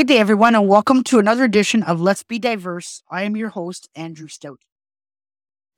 [0.00, 3.02] Good day, everyone, and welcome to another edition of Let's Be Diverse.
[3.10, 4.60] I am your host, Andrew Stout.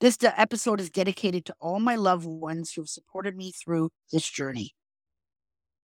[0.01, 4.31] This episode is dedicated to all my loved ones who have supported me through this
[4.31, 4.77] journey.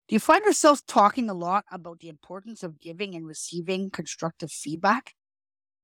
[0.07, 4.53] Do you find yourself talking a lot about the importance of giving and receiving constructive
[4.53, 5.15] feedback?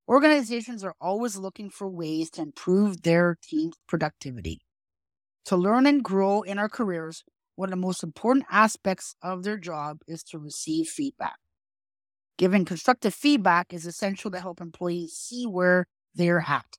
[0.06, 4.60] Organizations are always looking for ways to improve their team's productivity.
[5.46, 7.24] To learn and grow in our careers,
[7.56, 11.36] one of the most important aspects of their job is to receive feedback.
[12.42, 16.76] Giving constructive feedback is essential to help employees see where they're at.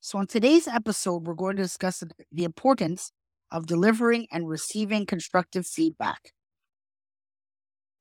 [0.00, 3.10] So, in today's episode, we're going to discuss the importance
[3.50, 6.32] of delivering and receiving constructive feedback.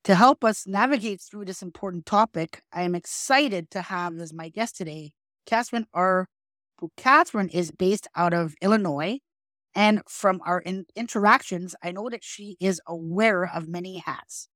[0.04, 4.50] To help us navigate through this important topic, I am excited to have as my
[4.50, 5.14] guest today,
[5.46, 6.28] Catherine R.
[6.82, 9.20] Who Catherine is based out of Illinois.
[9.73, 14.50] And from our in- interactions, I know that she is aware of many hats.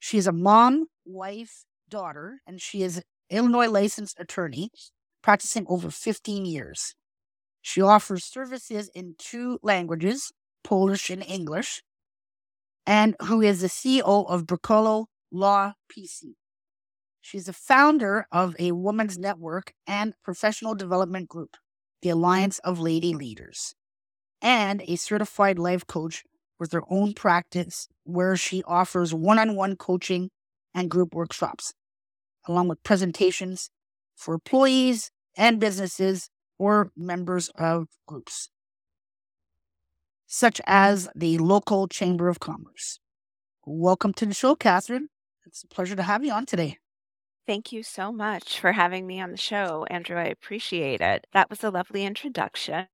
[0.00, 4.70] She is a mom, wife, daughter, and she is an Illinois licensed attorney
[5.22, 6.94] practicing over 15 years.
[7.62, 10.32] She offers services in two languages,
[10.64, 11.82] Polish and English,
[12.86, 16.34] and who is the CEO of Brukalo Law PC.
[17.20, 21.56] She's the founder of a women's network and professional development group,
[22.02, 23.74] the Alliance of Lady Leaders,
[24.40, 26.24] and a certified life coach
[26.58, 30.30] with her own practice where she offers one on one coaching
[30.74, 31.72] and group workshops,
[32.46, 33.70] along with presentations
[34.16, 38.50] for employees and businesses or members of groups,
[40.26, 42.98] such as the local Chamber of Commerce.
[43.64, 45.08] Welcome to the show, Catherine.
[45.46, 46.78] It's a pleasure to have you on today.
[47.46, 50.18] Thank you so much for having me on the show, Andrew.
[50.18, 51.26] I appreciate it.
[51.32, 52.86] That was a lovely introduction.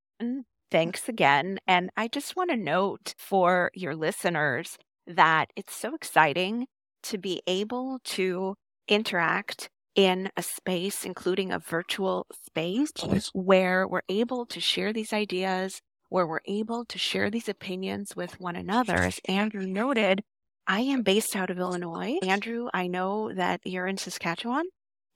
[0.71, 1.59] Thanks again.
[1.67, 6.65] And I just want to note for your listeners that it's so exciting
[7.03, 8.55] to be able to
[8.87, 12.91] interact in a space, including a virtual space,
[13.33, 18.39] where we're able to share these ideas, where we're able to share these opinions with
[18.39, 18.95] one another.
[18.95, 20.23] As Andrew noted,
[20.67, 22.19] I am based out of Illinois.
[22.21, 24.65] Andrew, I know that you're in Saskatchewan,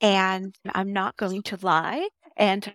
[0.01, 2.09] and I'm not going to lie.
[2.35, 2.73] And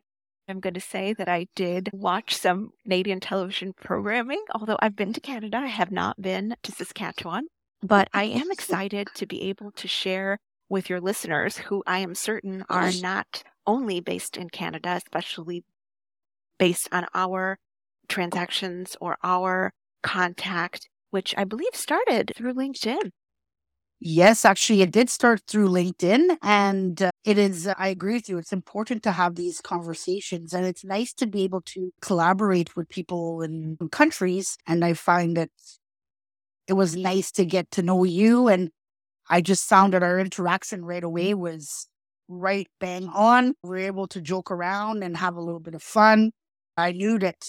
[0.48, 4.44] I'm going to say that I did watch some Canadian television programming.
[4.54, 7.48] Although I've been to Canada, I have not been to Saskatchewan.
[7.82, 10.38] But I am excited to be able to share
[10.68, 15.64] with your listeners, who I am certain are not only based in Canada, especially
[16.58, 17.58] based on our
[18.08, 19.72] transactions or our
[20.02, 23.10] contact, which I believe started through LinkedIn.
[23.98, 26.36] Yes, actually, it did start through LinkedIn.
[26.42, 28.36] And uh, it is, uh, I agree with you.
[28.38, 30.52] It's important to have these conversations.
[30.52, 34.58] And it's nice to be able to collaborate with people in countries.
[34.66, 35.48] And I find that
[36.68, 38.48] it was nice to get to know you.
[38.48, 38.70] And
[39.28, 41.88] I just found that our interaction right away was
[42.28, 43.54] right bang on.
[43.62, 46.32] We were able to joke around and have a little bit of fun.
[46.76, 47.44] I knew that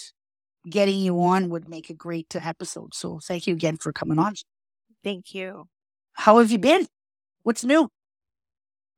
[0.69, 2.94] getting you on would make a great episode.
[2.94, 4.35] So thank you again for coming on.
[5.03, 5.67] Thank you.
[6.13, 6.88] How have you been?
[7.44, 7.89] What's new?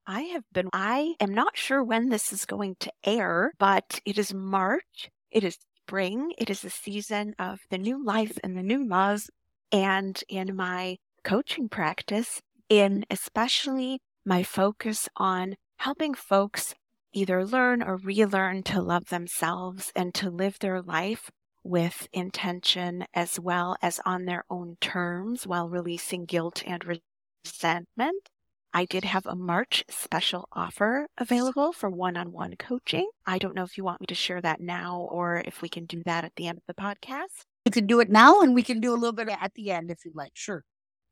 [0.08, 4.18] I have been, I am not sure when this is going to air, but it
[4.18, 5.12] is March.
[5.30, 6.34] It is spring.
[6.38, 9.24] It is the season of the new life and the new love.
[9.72, 16.74] And in my coaching practice, in especially my focus on helping folks
[17.14, 21.32] either learn or relearn to love themselves and to live their life
[21.64, 27.00] with intention as well as on their own terms while releasing guilt and
[27.46, 28.30] resentment.
[28.72, 33.10] I did have a March special offer available for one on one coaching.
[33.26, 35.86] I don't know if you want me to share that now or if we can
[35.86, 37.46] do that at the end of the podcast.
[37.66, 39.92] You can do it now and we can do a little bit at the end
[39.92, 40.32] if you'd like.
[40.34, 40.64] Sure.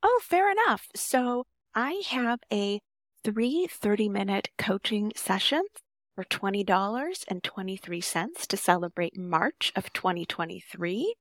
[0.02, 0.88] Oh, fair enough.
[0.96, 2.80] So I have a
[3.24, 5.70] three 30 minute coaching sessions
[6.16, 11.14] for $20.23 to celebrate March of 2023.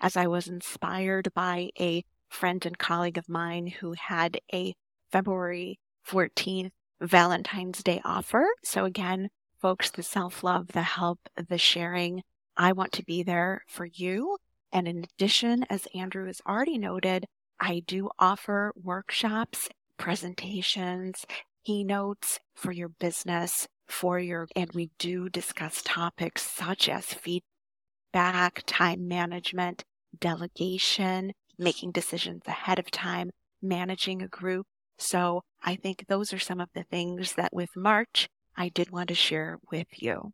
[0.00, 4.74] As I was inspired by a friend and colleague of mine who had a
[5.10, 6.70] February 14th
[7.00, 8.46] Valentine's Day offer.
[8.64, 9.28] So, again,
[9.60, 12.22] folks, the self love, the help, the sharing,
[12.56, 14.36] I want to be there for you.
[14.72, 17.26] And in addition, as Andrew has already noted,
[17.60, 19.68] I do offer workshops,
[19.98, 21.24] presentations,
[21.64, 29.06] keynotes for your business, for your, and we do discuss topics such as feedback, time
[29.06, 29.84] management,
[30.18, 34.66] delegation, making decisions ahead of time, managing a group.
[34.98, 39.08] So I think those are some of the things that with March, I did want
[39.08, 40.32] to share with you.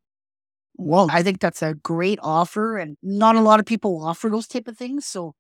[0.78, 4.46] Well, I think that's a great offer, and not a lot of people offer those
[4.46, 5.04] type of things.
[5.06, 5.34] So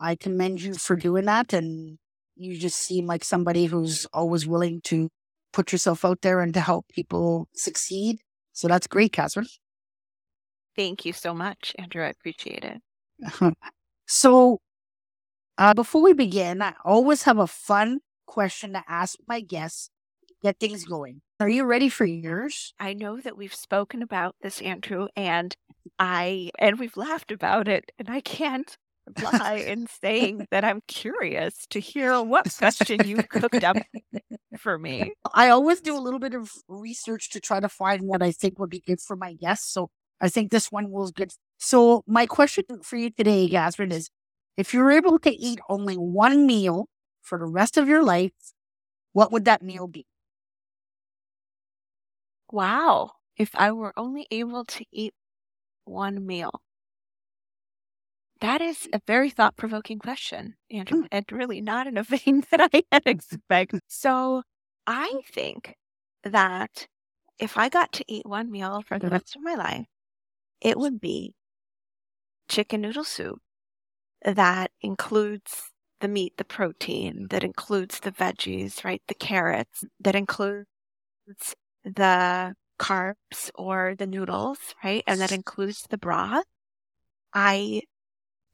[0.00, 1.52] I commend you for doing that.
[1.52, 1.98] And
[2.36, 5.10] you just seem like somebody who's always willing to
[5.52, 8.20] put yourself out there and to help people succeed.
[8.52, 9.46] So that's great, Catherine.
[10.76, 12.04] Thank you so much, Andrew.
[12.04, 13.54] I appreciate it.
[14.06, 14.60] so,
[15.58, 19.90] uh, before we begin, I always have a fun question to ask my guests.
[20.42, 21.20] Get things going.
[21.38, 22.72] Are you ready for yours?
[22.80, 25.54] I know that we've spoken about this, Andrew, and
[25.98, 28.74] I and we've laughed about it, and I can't
[29.22, 33.76] lie in saying that I'm curious to hear what question you cooked up
[34.58, 35.12] for me.
[35.34, 38.58] I always do a little bit of research to try to find what I think
[38.58, 39.72] would be good for my guests.
[39.72, 39.90] So
[40.20, 41.32] I think this one was good.
[41.58, 44.08] So my question for you today, Catherine, is
[44.56, 46.88] if you were able to eat only one meal
[47.22, 48.32] for the rest of your life,
[49.12, 50.06] what would that meal be?
[52.50, 53.12] Wow.
[53.36, 55.14] If I were only able to eat
[55.84, 56.62] one meal.
[58.40, 61.08] That is a very thought provoking question, and, mm.
[61.12, 63.80] and really not in a vein that I had expected.
[63.86, 64.42] So
[64.86, 65.74] I think
[66.24, 66.86] that
[67.38, 69.86] if I got to eat one meal for the rest of my life,
[70.60, 71.34] it would be
[72.48, 73.38] chicken noodle soup
[74.22, 75.70] that includes
[76.00, 79.02] the meat, the protein, that includes the veggies, right?
[79.08, 80.66] The carrots, that includes
[81.84, 85.04] the carbs or the noodles, right?
[85.06, 86.44] And that includes the broth.
[87.34, 87.82] I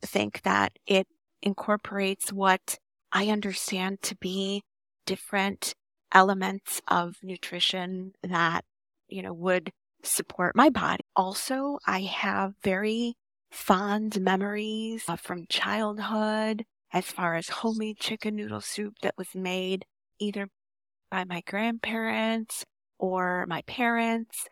[0.02, 1.06] think that it
[1.42, 2.78] incorporates what
[3.12, 4.62] I understand to be
[5.06, 5.74] different
[6.12, 8.64] elements of nutrition that,
[9.08, 9.70] you know, would
[10.02, 11.04] support my body.
[11.14, 13.14] Also, I have very
[13.50, 19.84] fond memories from childhood as far as homemade chicken noodle soup that was made
[20.18, 20.48] either
[21.10, 22.64] by my grandparents
[22.98, 24.46] or my parents.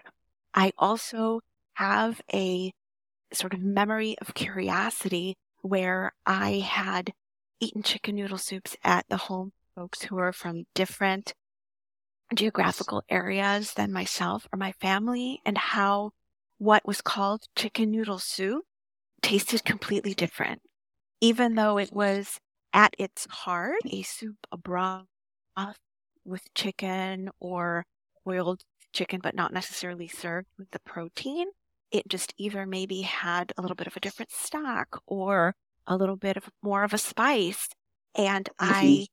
[0.55, 1.41] I also
[1.75, 2.73] have a
[3.33, 7.13] sort of memory of curiosity where I had
[7.61, 11.35] eaten chicken noodle soups at the home folks who are from different
[12.35, 16.11] geographical areas than myself or my family and how
[16.59, 18.65] what was called chicken noodle soup
[19.23, 20.61] tasted completely different.
[21.21, 22.39] Even though it was
[22.73, 25.07] at its heart a soup, a broth
[26.25, 27.85] with chicken or
[28.25, 28.63] boiled
[28.93, 31.49] chicken, but not necessarily served with the protein.
[31.91, 35.55] It just either maybe had a little bit of a different stock or
[35.87, 37.69] a little bit of more of a spice.
[38.17, 38.73] And mm-hmm.
[38.75, 39.07] I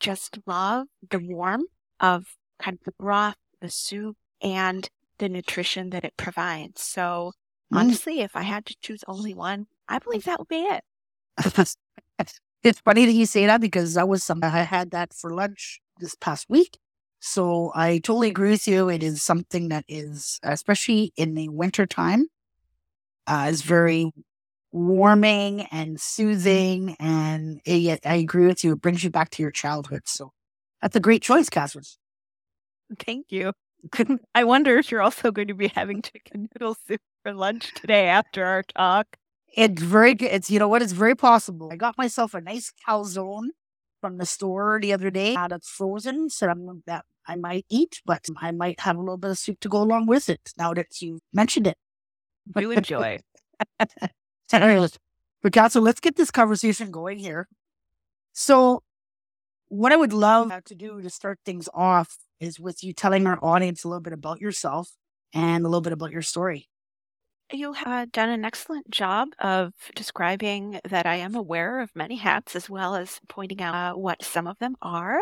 [0.00, 1.70] just love the warmth
[2.00, 2.26] of
[2.60, 4.88] kind of the broth, the soup, and
[5.18, 6.82] the nutrition that it provides.
[6.82, 7.32] So
[7.72, 7.78] mm.
[7.78, 10.84] honestly, if I had to choose only one, I believe that would be it.
[12.62, 15.80] it's funny that you say that because that was something I had that for lunch
[15.98, 16.78] this past week.
[17.20, 18.88] So I totally agree with you.
[18.88, 22.28] It is something that is, especially in the winter time,
[23.26, 24.12] uh, is very
[24.72, 26.96] warming and soothing.
[27.00, 28.72] And it, I agree with you.
[28.72, 30.02] It brings you back to your childhood.
[30.06, 30.32] So
[30.80, 31.84] that's a great choice, Catherine.
[32.98, 33.52] Thank you.
[34.34, 38.08] I wonder if you're also going to be having chicken noodle soup for lunch today
[38.08, 39.06] after our talk.
[39.56, 40.30] It's very good.
[40.32, 40.82] It's, you know what?
[40.82, 41.70] It's very possible.
[41.72, 43.48] I got myself a nice calzone
[44.00, 45.34] from the store the other day.
[45.34, 49.18] Had it frozen, so I'm, that I might eat, but I might have a little
[49.18, 50.52] bit of soup to go along with it.
[50.56, 51.76] Now that you mentioned it,
[52.56, 53.18] you enjoy.
[55.42, 57.48] but so let's get this conversation going here.
[58.32, 58.82] So,
[59.68, 63.38] what I would love to do to start things off is with you telling our
[63.42, 64.92] audience a little bit about yourself
[65.34, 66.68] and a little bit about your story.
[67.50, 72.54] You have done an excellent job of describing that I am aware of many hats
[72.54, 75.20] as well as pointing out what some of them are.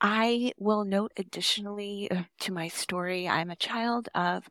[0.00, 4.48] I will note additionally uh, to my story, I'm a child of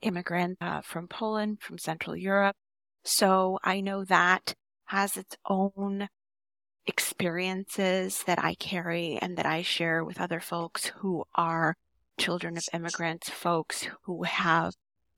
[0.00, 2.56] immigrant uh, from Poland, from Central Europe.
[3.04, 4.54] So I know that
[4.86, 6.08] has its own
[6.86, 11.76] experiences that I carry and that I share with other folks who are
[12.18, 14.72] children of immigrants, folks who have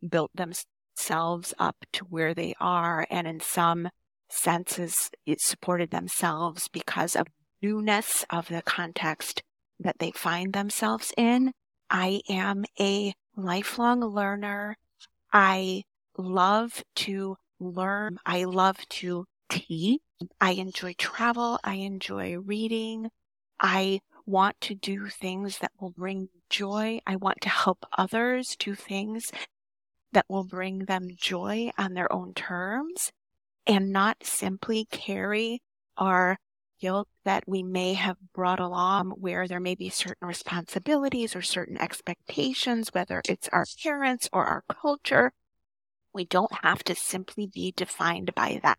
[0.08, 3.88] built themselves themselves up to where they are, and in some
[4.28, 7.26] senses, it supported themselves because of
[7.62, 9.42] newness of the context
[9.80, 11.52] that they find themselves in.
[11.90, 14.76] I am a lifelong learner.
[15.32, 15.82] I
[16.16, 18.18] love to learn.
[18.24, 20.00] I love to teach.
[20.40, 21.58] I enjoy travel.
[21.64, 23.10] I enjoy reading.
[23.60, 27.00] I want to do things that will bring joy.
[27.06, 29.30] I want to help others do things
[30.14, 33.12] that will bring them joy on their own terms
[33.66, 35.62] and not simply carry
[35.96, 36.38] our
[36.80, 41.80] guilt that we may have brought along where there may be certain responsibilities or certain
[41.80, 45.32] expectations, whether it's our parents or our culture.
[46.12, 48.78] We don't have to simply be defined by that.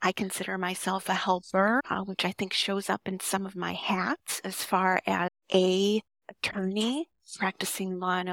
[0.00, 3.72] I consider myself a helper, uh, which I think shows up in some of my
[3.72, 8.28] hats as far as a attorney practicing law in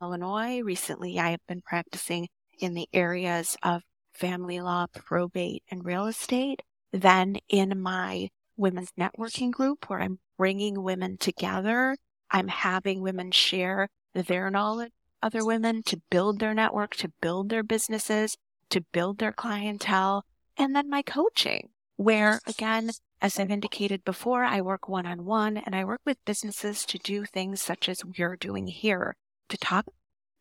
[0.00, 0.60] Illinois.
[0.60, 2.28] Recently, I have been practicing
[2.58, 6.62] in the areas of family law, probate, and real estate.
[6.92, 11.96] Then in my women's networking group where I'm bringing women together,
[12.30, 14.92] I'm having women share their knowledge
[15.22, 18.36] other women to build their network, to build their businesses,
[18.70, 20.24] to build their clientele.
[20.56, 22.90] And then my coaching, where again,
[23.20, 26.98] as I've indicated before, I work one on one and I work with businesses to
[26.98, 29.14] do things such as we're doing here
[29.50, 29.86] to talk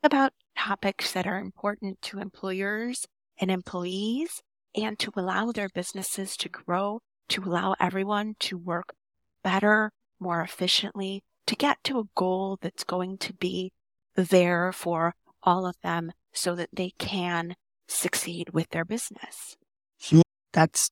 [0.04, 3.06] about topics that are important to employers
[3.40, 4.42] and employees
[4.76, 8.94] and to allow their businesses to grow, to allow everyone to work
[9.44, 13.72] better, more efficiently, to get to a goal that's going to be
[14.16, 15.14] there for
[15.44, 17.56] all of them so that they can
[17.88, 19.58] succeed with their business.
[20.54, 20.92] That's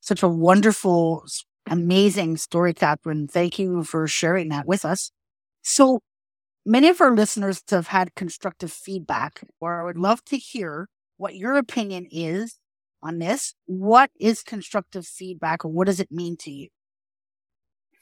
[0.00, 1.24] such a wonderful,
[1.68, 3.28] amazing story, Catherine.
[3.28, 5.12] Thank you for sharing that with us.
[5.62, 6.00] So
[6.64, 11.36] many of our listeners have had constructive feedback, or I would love to hear what
[11.36, 12.58] your opinion is
[13.02, 13.54] on this.
[13.66, 16.68] What is constructive feedback, or what does it mean to you?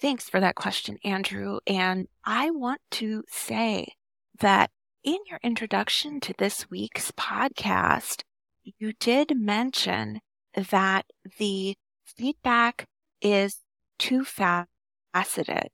[0.00, 1.58] Thanks for that question, Andrew.
[1.66, 3.94] And I want to say
[4.38, 4.70] that
[5.02, 8.22] in your introduction to this week's podcast,
[8.62, 10.20] you did mention
[10.54, 11.06] that
[11.38, 11.74] the
[12.04, 12.84] feedback
[13.20, 13.58] is
[13.98, 15.68] two faceted,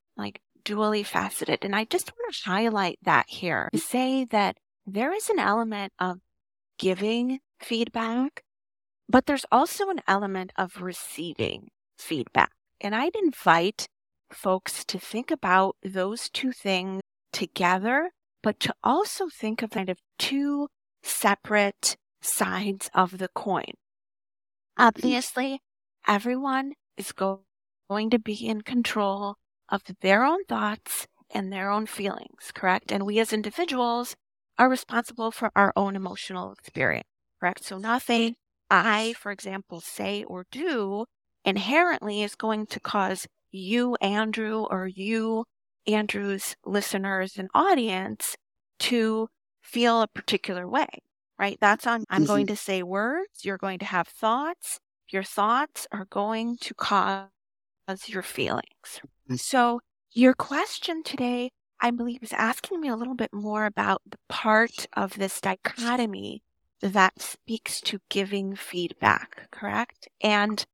[0.64, 1.64] dually faceted.
[1.64, 4.56] And I just want to highlight that here to say that
[4.86, 6.18] there is an element of
[6.78, 8.42] giving feedback,
[9.08, 11.68] but there's also an element of receiving
[11.98, 12.52] feedback.
[12.80, 13.86] And I'd invite
[14.30, 17.00] folks to think about those two things
[17.32, 18.10] together
[18.44, 20.68] but to also think of kind of two
[21.02, 23.72] separate sides of the coin.
[24.78, 24.86] Mm-hmm.
[24.86, 25.60] Obviously,
[26.06, 27.40] everyone is go-
[27.88, 29.36] going to be in control
[29.68, 32.92] of their own thoughts and their own feelings, correct?
[32.92, 34.14] And we as individuals
[34.58, 37.08] are responsible for our own emotional experience,
[37.40, 37.64] correct?
[37.64, 38.36] So nothing
[38.70, 41.06] I, for example, say or do
[41.44, 45.44] inherently is going to cause you, Andrew, or you,
[45.86, 48.36] Andrew's listeners and audience
[48.80, 49.28] to
[49.62, 50.88] feel a particular way,
[51.38, 51.58] right?
[51.60, 52.26] That's on, I'm mm-hmm.
[52.26, 53.44] going to say words.
[53.44, 54.80] You're going to have thoughts.
[55.10, 57.28] Your thoughts are going to cause
[58.06, 59.00] your feelings.
[59.26, 59.36] Mm-hmm.
[59.36, 59.80] So
[60.12, 61.50] your question today,
[61.80, 66.42] I believe, is asking me a little bit more about the part of this dichotomy
[66.80, 70.08] that speaks to giving feedback, correct?
[70.20, 70.64] And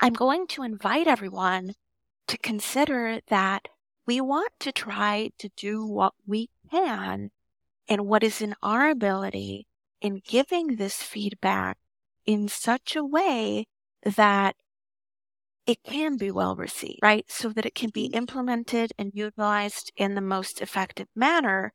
[0.00, 1.74] I'm going to invite everyone
[2.28, 3.68] to consider that
[4.06, 7.30] we want to try to do what we can
[7.88, 9.66] and what is in our ability
[10.00, 11.76] in giving this feedback
[12.24, 13.66] in such a way
[14.04, 14.56] that
[15.68, 17.30] it can be well received, right?
[17.30, 18.16] So that it can be mm-hmm.
[18.16, 21.74] implemented and utilized in the most effective manner,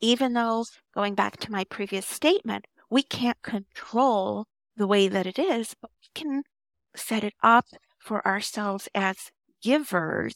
[0.00, 4.46] even though going back to my previous statement, we can't control
[4.76, 6.42] the way that it is, but we can
[6.96, 7.66] set it up
[7.98, 9.30] for ourselves as
[9.62, 10.34] givers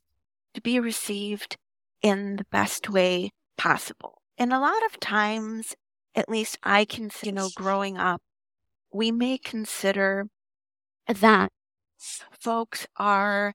[0.53, 1.57] to be received
[2.03, 4.21] in the best way possible.
[4.37, 5.75] And a lot of times,
[6.15, 8.21] at least I can, you know, growing up,
[8.93, 10.29] we may consider
[11.07, 11.53] that
[12.41, 13.55] folks are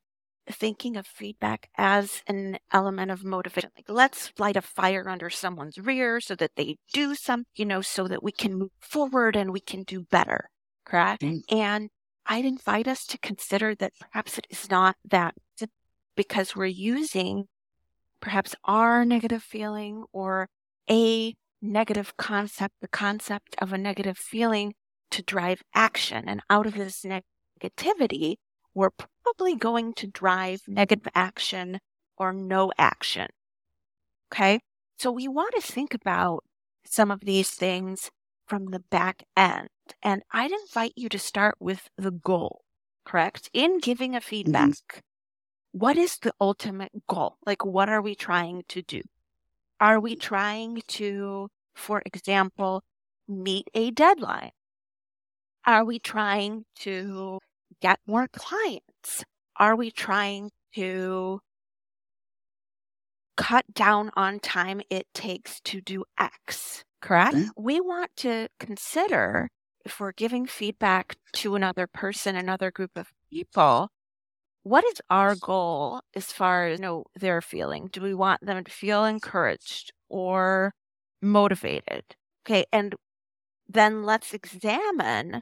[0.52, 3.72] thinking of feedback as an element of motivation.
[3.76, 7.82] Like, let's light a fire under someone's rear so that they do something, you know,
[7.82, 10.50] so that we can move forward and we can do better.
[10.86, 11.22] Correct.
[11.22, 11.42] Mm.
[11.50, 11.90] And
[12.26, 15.36] I'd invite us to consider that perhaps it is not that
[16.16, 17.46] because we're using
[18.20, 20.48] perhaps our negative feeling or
[20.90, 24.74] a negative concept, the concept of a negative feeling
[25.12, 26.26] to drive action.
[26.28, 27.04] And out of this
[27.63, 28.36] negativity,
[28.74, 31.79] we're probably going to drive negative action
[32.17, 33.27] or no action.
[34.32, 34.60] Okay.
[34.98, 36.43] So we want to think about
[36.86, 38.12] some of these things
[38.48, 39.70] from the back end.
[40.01, 42.62] And I'd invite you to start with the goal,
[43.05, 43.50] correct?
[43.53, 44.27] In giving a mm-hmm.
[44.27, 45.00] feedback, mm-hmm
[45.74, 47.38] what is the ultimate goal?
[47.46, 49.01] Like, what are we trying to do?
[49.79, 52.84] Are we trying to, for example,
[53.27, 54.51] meet a deadline?
[55.65, 57.39] Are we trying to
[57.82, 59.24] get more clients?
[59.58, 61.39] Are we trying to
[63.36, 66.84] cut down on time it takes to do X?
[67.01, 67.36] Correct?
[67.36, 67.50] Mm-hmm.
[67.63, 69.50] We want to consider
[69.86, 73.89] if we're giving feedback to another person, another group of people,
[74.63, 77.89] what is our goal as far as you know their feeling?
[77.92, 80.74] Do we want them to feel encouraged or
[81.22, 82.03] motivated?
[82.46, 82.96] Okay, and
[83.68, 85.42] then let's examine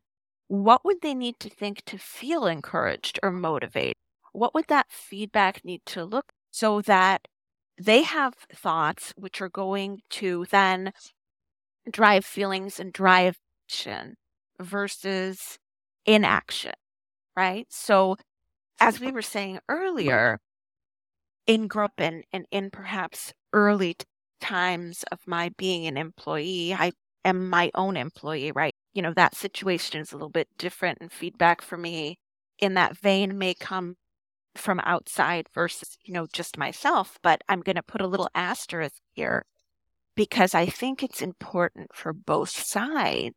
[0.51, 3.95] what would they need to think to feel encouraged or motivated?
[4.33, 7.29] What would that feedback need to look so that
[7.77, 10.91] they have thoughts which are going to then
[11.89, 14.15] drive feelings and drive action
[14.59, 15.57] versus
[16.05, 16.73] inaction,
[17.37, 17.65] right?
[17.69, 18.17] So,
[18.81, 20.41] as we were saying earlier,
[21.47, 23.95] in growth and, and in perhaps early
[24.41, 26.91] times of my being an employee, I
[27.25, 28.73] am my own employee, right?
[28.93, 32.17] You know, that situation is a little bit different, and feedback for me
[32.59, 33.95] in that vein may come
[34.55, 37.17] from outside versus, you know, just myself.
[37.23, 39.45] But I'm going to put a little asterisk here
[40.15, 43.35] because I think it's important for both sides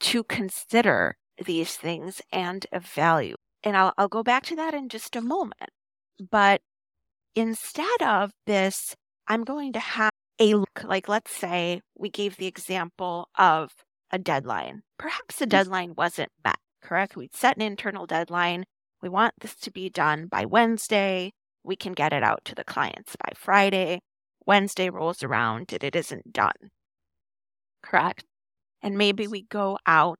[0.00, 3.36] to consider these things and evaluate.
[3.62, 5.70] And I'll, I'll go back to that in just a moment.
[6.30, 6.60] But
[7.34, 8.94] instead of this,
[9.26, 13.72] I'm going to have a look, like let's say we gave the example of
[14.10, 14.82] a deadline.
[14.98, 15.50] Perhaps the mm.
[15.50, 17.16] deadline wasn't met, correct?
[17.16, 18.64] We'd set an internal deadline.
[19.02, 21.32] We want this to be done by Wednesday.
[21.62, 24.00] We can get it out to the clients by Friday.
[24.46, 26.70] Wednesday rolls around and it isn't done.
[27.82, 28.24] Correct?
[28.82, 30.18] And maybe we go out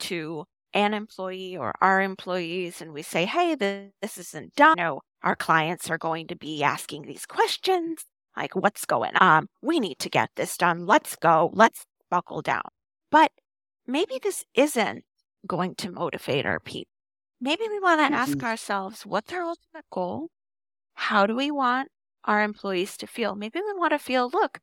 [0.00, 0.44] to
[0.74, 4.74] an employee or our employees and we say, hey, this, this isn't done.
[4.76, 8.04] You know, our clients are going to be asking these questions
[8.38, 9.48] like, what's going on?
[9.62, 10.86] We need to get this done.
[10.86, 11.50] Let's go.
[11.52, 12.68] Let's buckle down.
[13.10, 13.32] But
[13.86, 15.04] maybe this isn't
[15.46, 16.92] going to motivate our people.
[17.40, 18.14] Maybe we want to mm-hmm.
[18.14, 20.28] ask ourselves what's our ultimate goal?
[20.94, 21.88] How do we want
[22.24, 23.34] our employees to feel?
[23.34, 24.60] Maybe we want to feel look,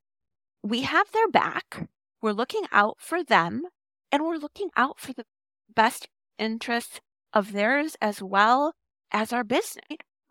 [0.63, 1.87] we have their back.
[2.21, 3.63] We're looking out for them
[4.11, 5.25] and we're looking out for the
[5.73, 6.99] best interests
[7.33, 8.73] of theirs as well
[9.11, 9.83] as our business.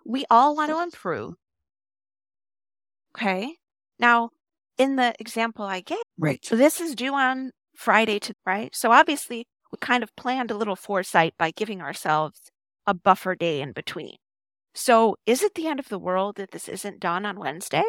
[0.04, 1.34] We all want to improve.
[3.16, 3.56] Okay.
[3.98, 4.30] Now,
[4.78, 6.44] in the example I gave, right.
[6.44, 8.74] So this is due on Friday to right.
[8.74, 12.40] So obviously we kind of planned a little foresight by giving ourselves
[12.86, 14.16] a buffer day in between.
[14.74, 17.84] So is it the end of the world that this isn't done on Wednesday?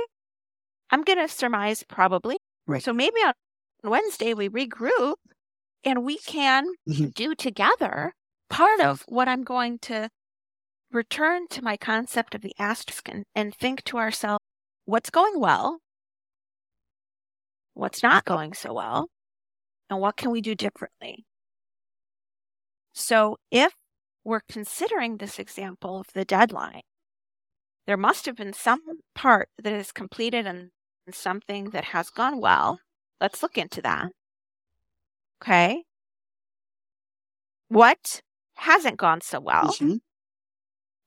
[0.92, 2.38] I'm going to surmise probably.
[2.68, 2.84] Right.
[2.84, 3.34] So maybe on
[3.84, 5.16] Wednesday we regroup
[5.84, 7.08] and we can mm-hmm.
[7.08, 8.14] do together
[8.50, 10.10] part of what I'm going to
[10.92, 14.44] return to my concept of the asterisk and, and think to ourselves,
[14.86, 15.80] what's going well,
[17.74, 19.10] what's not going so well,
[19.90, 21.26] and what can we do differently?
[22.94, 23.74] So if
[24.24, 26.82] we're considering this example of the deadline,
[27.86, 28.82] there must have been some
[29.14, 30.70] part that is completed and
[31.12, 32.80] something that has gone well.
[33.22, 34.08] Let's look into that.
[35.42, 35.84] Okay.
[37.68, 38.22] What
[38.56, 39.66] hasn't gone so well?
[39.66, 39.98] Mm-hmm.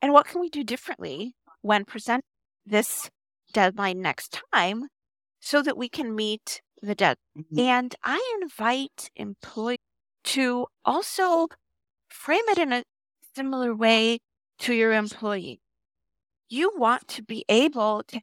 [0.02, 2.22] And what can we do differently when present
[2.64, 3.10] this
[3.52, 4.88] deadline next time
[5.40, 7.16] so that we can meet the deadline.
[7.36, 7.58] Mm-hmm.
[7.58, 9.78] And I invite employees
[10.24, 11.48] to also
[12.08, 12.84] frame it in a
[13.34, 14.18] similar way
[14.60, 15.60] to your employee.
[16.48, 18.20] You want to be able to,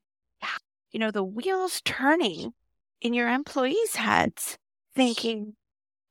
[0.92, 2.54] you know, the wheels turning
[3.02, 4.58] in your employees' heads,
[4.96, 5.56] thinking,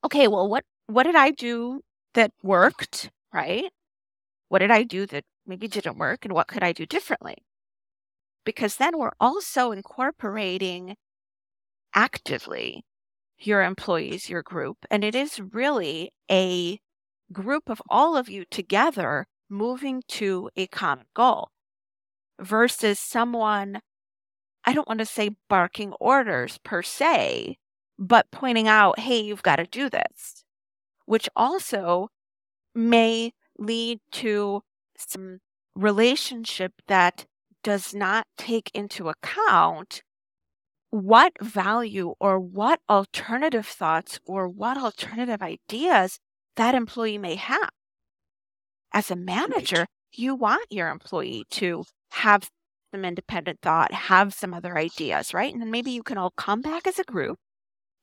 [0.04, 1.80] okay, well, what, what did I do
[2.14, 3.70] that worked, right?
[4.48, 6.24] What did I do that maybe didn't work?
[6.24, 7.36] And what could I do differently?
[8.44, 10.96] Because then we're also incorporating
[11.94, 12.84] actively
[13.38, 14.78] your employees, your group.
[14.90, 16.80] And it is really a
[17.32, 21.50] group of all of you together moving to a common goal
[22.40, 23.80] versus someone,
[24.64, 27.58] I don't want to say barking orders per se,
[27.98, 30.44] but pointing out, hey, you've got to do this,
[31.06, 32.08] which also
[32.74, 34.62] may lead to
[34.96, 35.38] some
[35.74, 37.26] relationship that
[37.64, 40.02] does not take into account
[40.90, 46.20] what value or what alternative thoughts or what alternative ideas
[46.54, 47.70] that employee may have.
[48.92, 49.88] As a manager, right.
[50.12, 52.48] you want your employee to have
[52.94, 55.52] some independent thought, have some other ideas, right?
[55.52, 57.38] And then maybe you can all come back as a group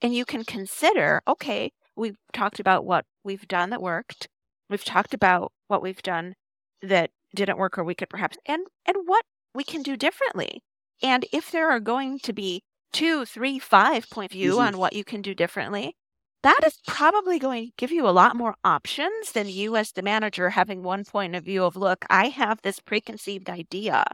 [0.01, 4.27] and you can consider okay, we've talked about what we've done that worked.
[4.69, 6.33] We've talked about what we've done
[6.81, 10.63] that didn't work or we could perhaps and and what we can do differently.
[11.01, 14.67] And if there are going to be two, three, five point view mm-hmm.
[14.67, 15.95] on what you can do differently,
[16.43, 20.01] that is probably going to give you a lot more options than you as the
[20.01, 24.05] manager having one point of view of, look, I have this preconceived idea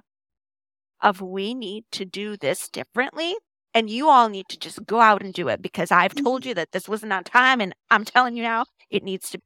[1.01, 3.35] of we need to do this differently.
[3.73, 6.49] And you all need to just go out and do it because I've told mm-hmm.
[6.49, 7.61] you that this wasn't on time.
[7.61, 9.39] And I'm telling you now, it needs to.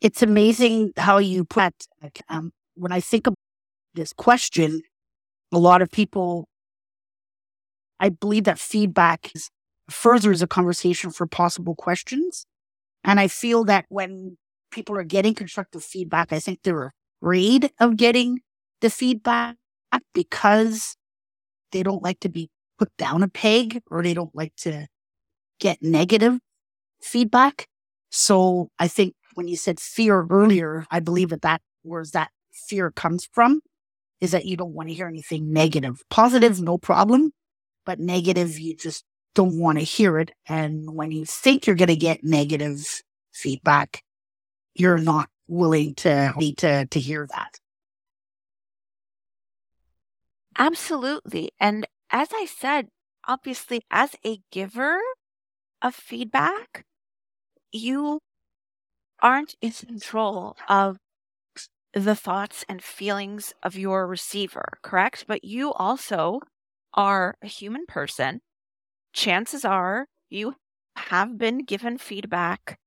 [0.00, 1.72] It's amazing how you put,
[2.28, 3.34] um, when I think of
[3.94, 4.82] this question,
[5.52, 6.48] a lot of people,
[8.00, 9.50] I believe that feedback is,
[9.90, 12.44] furthers a conversation for possible questions.
[13.04, 14.36] And I feel that when
[14.70, 16.32] people are getting constructive feedback.
[16.32, 18.40] I think they're afraid of getting
[18.80, 19.56] the feedback
[20.14, 20.96] because
[21.72, 24.86] they don't like to be put down a peg or they don't like to
[25.58, 26.38] get negative
[27.02, 27.66] feedback.
[28.10, 32.90] So I think when you said fear earlier, I believe that that where that fear
[32.90, 33.60] comes from
[34.20, 36.02] is that you don't want to hear anything negative.
[36.10, 37.32] Positive, no problem,
[37.86, 39.04] but negative, you just
[39.34, 40.32] don't want to hear it.
[40.48, 42.84] And when you think you're going to get negative
[43.32, 44.02] feedback,
[44.74, 47.58] you're not willing to need to to hear that.
[50.58, 51.50] Absolutely.
[51.60, 52.88] And as I said,
[53.26, 54.98] obviously, as a giver
[55.80, 56.84] of feedback,
[57.70, 58.20] you
[59.20, 60.98] aren't in control of
[62.00, 65.24] the thoughts and feelings of your receiver, correct?
[65.26, 66.40] But you also
[66.94, 68.40] are a human person.
[69.12, 70.54] Chances are you
[70.96, 72.78] have been given feedback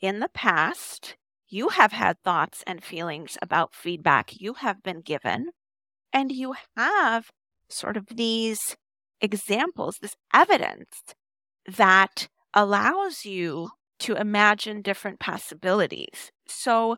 [0.00, 1.16] in the past.
[1.48, 5.50] You have had thoughts and feelings about feedback you have been given.
[6.12, 7.30] And you have
[7.68, 8.76] sort of these
[9.20, 11.14] examples, this evidence
[11.66, 16.30] that allows you to imagine different possibilities.
[16.46, 16.96] So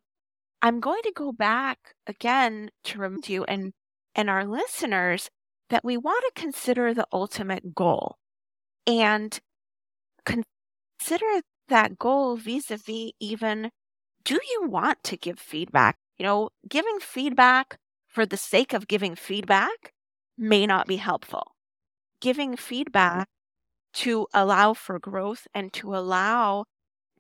[0.63, 3.73] I'm going to go back again to remind you and,
[4.15, 5.31] and our listeners
[5.71, 8.17] that we want to consider the ultimate goal
[8.87, 9.39] and
[10.25, 13.71] consider that goal vis a vis even
[14.25, 15.97] do you want to give feedback?
[16.19, 19.93] You know, giving feedback for the sake of giving feedback
[20.37, 21.55] may not be helpful.
[22.21, 23.29] Giving feedback
[23.95, 26.65] to allow for growth and to allow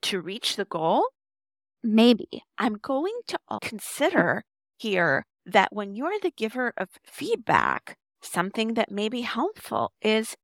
[0.03, 1.07] to reach the goal,
[1.83, 4.45] maybe I'm going to consider
[4.77, 10.37] here that when you're the giver of feedback, something that may be helpful is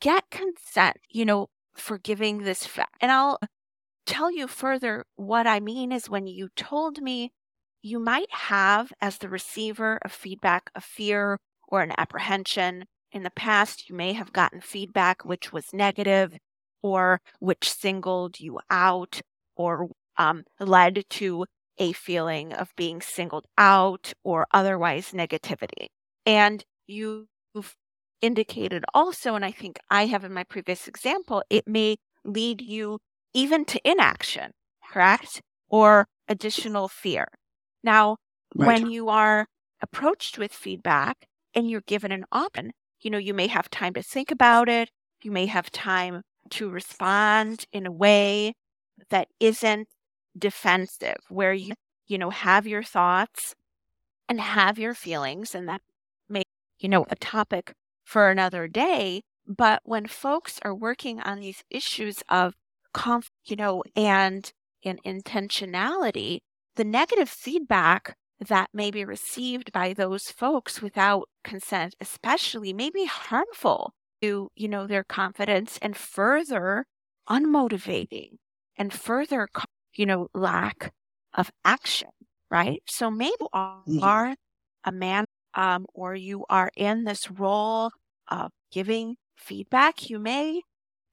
[0.00, 2.96] get consent, you know, for giving this fact.
[3.00, 3.38] And I'll
[4.06, 7.30] tell you further what I mean is when you told me
[7.82, 12.84] you might have, as the receiver of feedback, a fear or an apprehension.
[13.12, 16.36] In the past, you may have gotten feedback which was negative
[16.82, 19.20] or which singled you out
[19.56, 21.46] or um, led to
[21.78, 25.86] a feeling of being singled out or otherwise negativity.
[26.26, 27.28] And you've
[28.20, 32.98] indicated also, and I think I have in my previous example, it may lead you
[33.32, 34.50] even to inaction,
[34.92, 35.40] correct?
[35.68, 37.28] Or additional fear.
[37.84, 38.16] Now,
[38.54, 38.66] right.
[38.66, 39.46] when you are
[39.80, 44.02] approached with feedback and you're given an option, you know, you may have time to
[44.02, 44.90] think about it.
[45.22, 48.54] You may have time to respond in a way
[49.10, 49.88] that isn't
[50.36, 51.74] defensive, where you,
[52.06, 53.54] you know, have your thoughts
[54.28, 55.54] and have your feelings.
[55.54, 55.80] And that
[56.28, 56.44] may,
[56.78, 57.72] you know, a topic
[58.04, 59.22] for another day.
[59.46, 62.54] But when folks are working on these issues of
[62.92, 64.50] conf, you know, and
[64.84, 66.38] and intentionality,
[66.76, 68.14] the negative feedback
[68.46, 74.68] that may be received by those folks without consent, especially, may be harmful to, you
[74.68, 76.86] know, their confidence and further
[77.28, 78.36] unmotivating
[78.76, 79.48] and further,
[79.94, 80.92] you know, lack
[81.34, 82.10] of action,
[82.50, 82.82] right?
[82.86, 84.02] So maybe you mm-hmm.
[84.02, 84.34] are
[84.84, 85.24] a man
[85.54, 87.90] um, or you are in this role
[88.28, 90.08] of giving feedback.
[90.08, 90.62] You may,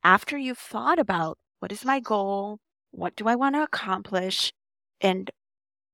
[0.03, 2.59] after you've thought about what is my goal,
[2.91, 4.53] what do I want to accomplish,
[5.01, 5.29] and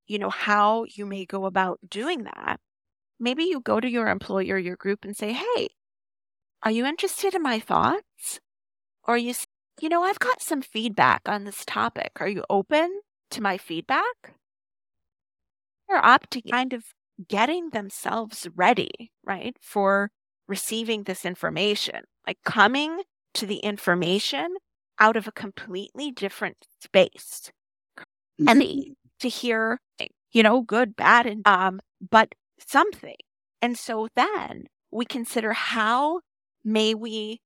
[0.08, 2.60] you know, how you may go about doing that.
[3.20, 5.70] Maybe you go to your employer, your group, and say, Hey,
[6.64, 8.40] are you interested in my thoughts?
[9.08, 9.34] Or you,
[9.82, 12.12] you know, I've got some feedback on this topic.
[12.20, 14.36] Are you open to my feedback?
[15.88, 16.84] They're up to kind of
[17.28, 20.12] getting themselves ready, right, for
[20.48, 23.02] receiving this information, like coming
[23.34, 24.56] to the information
[25.00, 27.52] out of a completely different space.
[28.48, 28.92] And mm-hmm
[29.22, 29.80] to hear,
[30.32, 33.16] you know, good, bad, and um, but something.
[33.62, 36.22] And so then we consider how
[36.64, 37.40] may we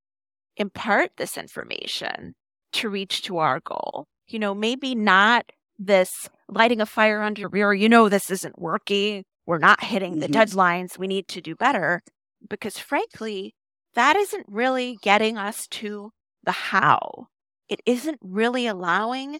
[0.57, 2.33] impart this information
[2.73, 4.05] to reach to our goal.
[4.27, 8.59] You know, maybe not this lighting a fire under your rear, you know, this isn't
[8.59, 9.23] working.
[9.45, 10.41] We're not hitting the mm-hmm.
[10.41, 10.97] deadlines.
[10.97, 12.01] We need to do better.
[12.47, 13.55] Because frankly,
[13.93, 16.11] that isn't really getting us to
[16.43, 17.27] the how.
[17.69, 19.39] It isn't really allowing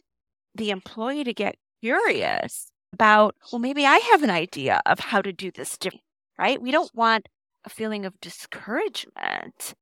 [0.56, 5.34] the employee to get curious about, well, maybe I have an idea of how to
[5.34, 6.04] do this differently,
[6.40, 6.62] right?
[6.62, 7.28] We don't want
[7.66, 9.74] a feeling of discouragement.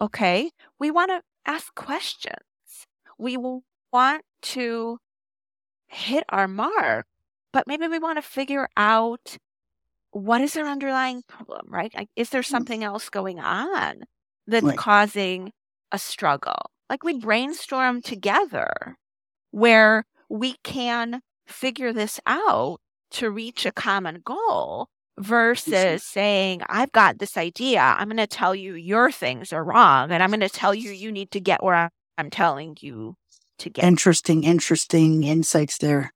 [0.00, 0.50] Okay.
[0.78, 2.36] We want to ask questions.
[3.18, 4.98] We will want to
[5.86, 7.06] hit our mark,
[7.52, 9.38] but maybe we want to figure out
[10.10, 11.94] what is their underlying problem, right?
[11.94, 12.46] Like, is there mm.
[12.46, 14.02] something else going on
[14.46, 14.78] that's right.
[14.78, 15.52] causing
[15.92, 16.70] a struggle?
[16.88, 18.96] Like we brainstorm together
[19.50, 22.78] where we can figure this out
[23.12, 27.80] to reach a common goal versus saying, I've got this idea.
[27.80, 30.10] I'm going to tell you your things are wrong.
[30.10, 33.16] And I'm going to tell you you need to get where I'm telling you
[33.58, 33.84] to get.
[33.84, 36.12] Interesting, interesting insights there.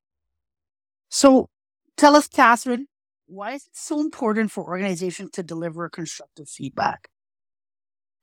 [1.08, 1.48] So
[1.96, 2.86] tell us, Catherine,
[3.26, 7.08] why is it so important for organizations to deliver constructive feedback?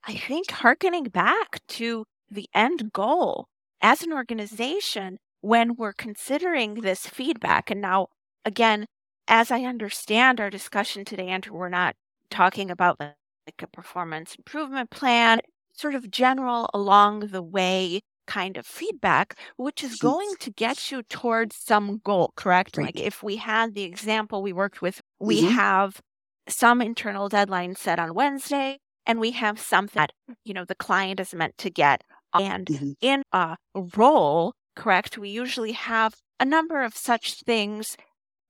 [0.05, 3.47] I think harkening back to the end goal
[3.81, 8.07] as an organization, when we're considering this feedback, and now
[8.43, 8.85] again,
[9.27, 11.95] as I understand our discussion today, Andrew, we're not
[12.29, 13.15] talking about like
[13.61, 15.39] a performance improvement plan,
[15.73, 21.01] sort of general along the way kind of feedback, which is going to get you
[21.03, 22.77] towards some goal, correct?
[22.77, 22.85] Right.
[22.85, 25.43] Like if we had the example we worked with, we Mhm.
[25.43, 26.01] have
[26.49, 30.11] some internal deadline set on Wednesday, and we have something that,
[30.43, 32.03] you know, the client is meant to get.
[32.37, 32.95] And Mhm.
[33.01, 33.57] in a
[33.95, 37.95] role, correct, we usually have a number of such things,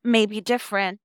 [0.03, 0.99] maybe different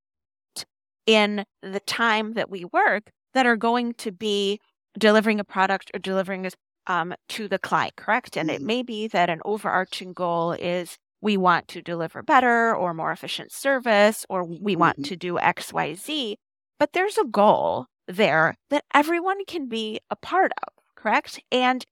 [1.07, 4.61] in the time that we work, that are going to be
[4.98, 6.55] delivering a product or delivering this
[6.87, 8.37] um, to the client, correct?
[8.37, 8.66] And it Mhm.
[8.66, 13.52] may be that an overarching goal is we want to deliver better or more efficient
[13.52, 15.05] service, or we want Mhm.
[15.05, 16.37] to do X, Y, Z.
[16.78, 21.40] But there's a goal there that everyone can be a part of, correct?
[21.52, 21.85] And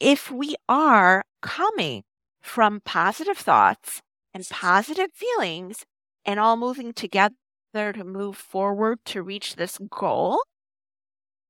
[0.00, 2.04] if we are coming
[2.42, 4.02] from positive thoughts
[4.34, 5.84] and positive feelings
[6.24, 7.34] and all moving together
[7.74, 10.40] to move forward to reach this goal,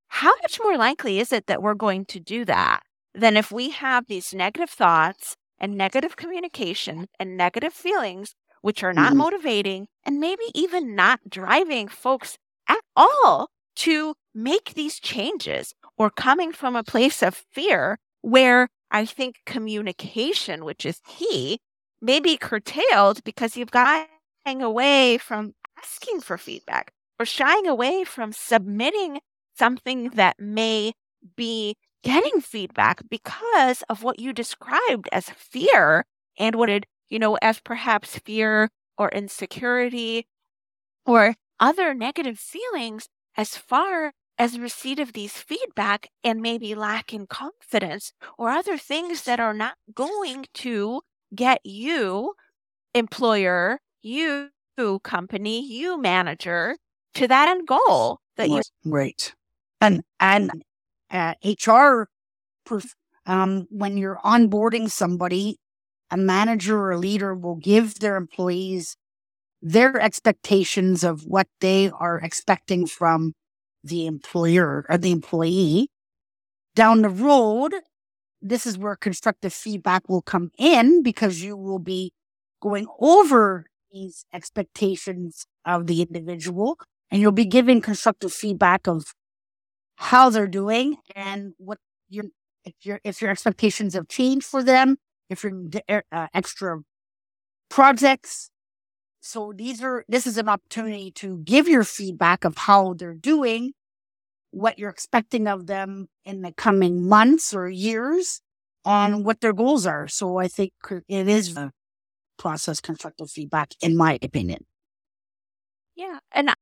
[0.09, 2.81] how much more likely is it that we're going to do that
[3.15, 8.93] than if we have these negative thoughts and negative communication and negative feelings, which are
[8.93, 9.17] not Mhm.
[9.17, 16.53] motivating and maybe even not driving folks at all to make these changes or coming
[16.53, 21.61] from a place of fear where I think communication, which is key,
[22.01, 24.09] may be curtailed because you've got
[24.47, 29.21] shying away from asking for feedback or shying away from submitting
[29.57, 30.93] something that may
[31.37, 36.05] be getting feedback because of what you described as fear
[36.39, 40.27] and what it, you know, as perhaps fear or insecurity
[41.05, 48.13] or other negative feelings as far as receipt of these feedback and maybe lacking confidence
[48.39, 51.03] or other things that are not going to
[51.35, 52.33] get you
[52.95, 54.51] employer you
[55.03, 56.77] company you manager
[57.15, 59.35] to that end goal that you Right.
[59.81, 60.51] And and
[61.11, 62.09] uh, HR,
[62.67, 62.95] perf-
[63.27, 65.59] um, when you're onboarding somebody,
[66.11, 68.97] a manager or a leader will give their employees
[69.63, 73.35] their expectations of what they are expecting from
[73.85, 75.89] the employer or the employee.
[76.75, 77.75] Down the road,
[78.41, 82.13] this is where constructive feedback will come in because you will be
[82.61, 86.79] going over these expectations of the individual
[87.11, 89.05] and you'll be giving constructive feedback of
[89.97, 92.25] how they're doing and what your
[92.65, 94.97] if your if your expectations have changed for them,
[95.29, 96.81] if you're uh, extra
[97.69, 98.51] projects.
[99.21, 103.73] So these are this is an opportunity to give your feedback of how they're doing,
[104.51, 108.41] what you're expecting of them in the coming months or years,
[108.85, 110.09] on what their goals are.
[110.09, 110.73] So I think
[111.09, 111.73] it is a
[112.41, 114.65] process constructive feedback, in my opinion.
[115.95, 116.19] Yeah.
[116.33, 116.55] And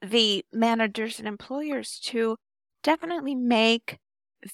[0.00, 2.36] the managers and employers to
[2.84, 3.98] definitely make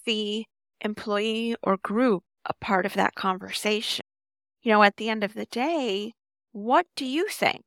[0.06, 0.44] the
[0.80, 4.02] employee or group a part of that conversation.
[4.62, 6.12] You know, at the end of the day,
[6.52, 7.62] what do you think?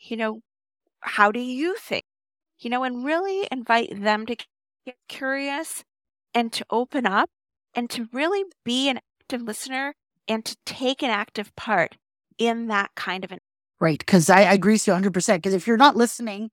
[0.00, 0.40] You know,
[1.00, 2.04] how do you think?
[2.58, 4.36] You know, and really invite them to
[4.84, 5.84] get curious
[6.34, 7.30] and to open up
[7.74, 9.94] and to really be an active listener
[10.26, 11.96] and to take an active part
[12.38, 13.38] in that kind of an
[13.80, 13.98] Right.
[13.98, 15.36] Because I, I agree with you 100%.
[15.36, 16.50] Because if you're not listening,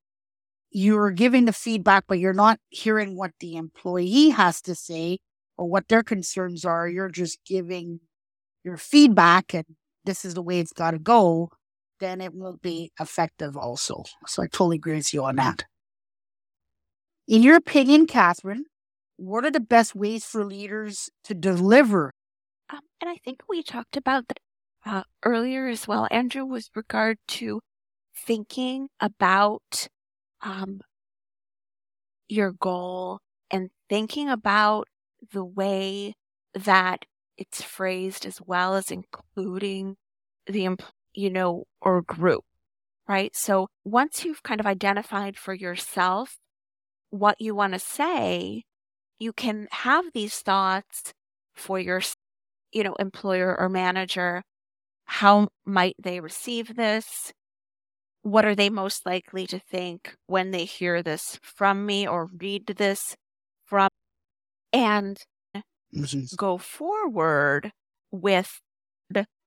[0.71, 5.19] you're giving the feedback, but you're not hearing what the employee has to say
[5.58, 6.88] or what their concerns are.
[6.88, 8.02] You're just giving
[8.63, 9.65] your feedback and
[10.04, 11.50] this is the way it's got to go.
[12.00, 14.04] Then it won't be effective, also.
[14.28, 15.63] So I totally agree with you on that.
[17.28, 18.65] In your opinion, Catherine,
[19.17, 22.12] what are the best ways for leaders to deliver?
[22.69, 24.39] Um, and I think we talked about that
[24.86, 27.62] uh, earlier as well, Andrew, with regard to
[28.15, 29.88] thinking about
[30.41, 30.82] um,
[32.28, 33.19] your goal
[33.52, 34.88] and thinking about
[35.32, 36.13] the way
[36.54, 37.06] that
[37.38, 39.95] it's phrased as well as including
[40.48, 40.76] the,
[41.13, 42.43] you know, or group,
[43.08, 43.36] right?
[43.36, 46.38] So once you've kind of identified for yourself
[47.10, 48.63] what you want to say,
[49.19, 51.13] you can have these thoughts
[51.56, 52.02] for your,
[52.71, 54.43] you know, employer or manager
[55.06, 57.32] how might they receive this?
[58.22, 62.68] What are they most likely to think when they hear this from me or read
[62.68, 63.15] this
[63.65, 63.89] from?
[64.74, 65.18] And
[66.36, 67.72] go forward
[68.12, 68.60] with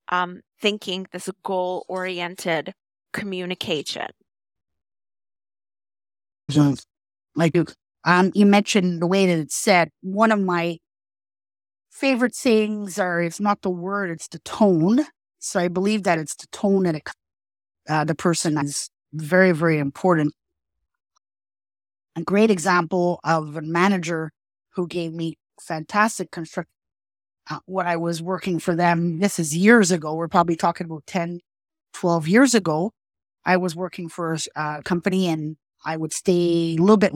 [0.08, 2.72] um, thinking this goal oriented
[3.12, 4.06] communication.
[7.34, 7.54] Like
[8.04, 10.78] um, you mentioned the way that it's said, one of my
[11.90, 15.00] favorite sayings are it's not the word, it's the tone.
[15.38, 17.08] So I believe that it's the tone that it,
[17.88, 20.34] uh, the person is very, very important.
[22.16, 24.32] A great example of a manager
[24.74, 26.68] who gave me fantastic construct
[27.50, 29.20] uh, when I was working for them.
[29.20, 30.14] This is years ago.
[30.14, 31.40] We're probably talking about 10,
[31.92, 32.92] 12 years ago.
[33.44, 37.12] I was working for a company and I would stay a little bit.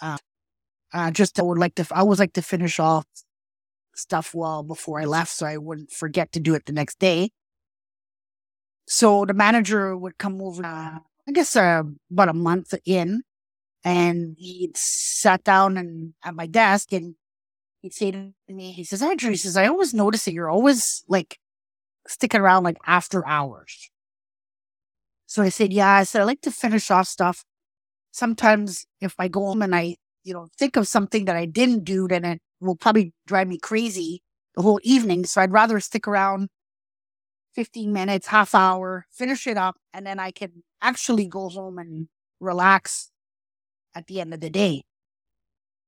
[0.00, 0.18] Uh,
[0.92, 1.86] uh, just I would like to.
[1.92, 3.06] I always like to finish off
[3.94, 7.30] stuff well before I left, so I wouldn't forget to do it the next day.
[8.86, 10.64] So the manager would come over.
[10.64, 13.22] Uh, I guess uh, about a month in,
[13.84, 17.14] and he sat down and at my desk and
[17.80, 21.04] he'd say to me, he says, Andrew, he says, I always notice that you're always
[21.08, 21.38] like
[22.06, 23.90] sticking around like after hours.
[25.26, 27.44] So I said, yeah, I said, I like to finish off stuff.
[28.12, 31.84] Sometimes if I go home and I, you know, think of something that I didn't
[31.84, 34.22] do, then it will probably drive me crazy
[34.54, 35.24] the whole evening.
[35.24, 36.48] So I'd rather stick around
[37.54, 42.08] 15 minutes, half hour, finish it up, and then I can actually go home and
[42.40, 43.10] relax
[43.94, 44.82] at the end of the day.